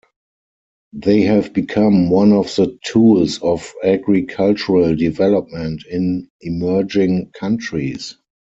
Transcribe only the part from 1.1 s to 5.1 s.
have become one of the tools of agricultural